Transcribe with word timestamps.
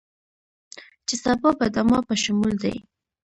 چې 1.07 1.15
سبا 1.23 1.49
به 1.57 1.65
دما 1.75 1.99
په 2.07 2.13
شمول 2.23 2.53
دې 2.63 2.75